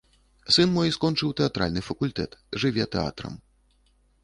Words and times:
Сын 0.53 0.71
мой 0.77 0.93
скончыў 0.95 1.35
тэатральны 1.41 1.85
факультэт, 1.89 2.31
жыве 2.65 2.89
тэатрам. 2.99 3.39